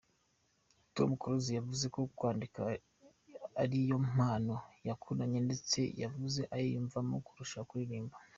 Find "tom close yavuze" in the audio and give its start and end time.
0.95-1.85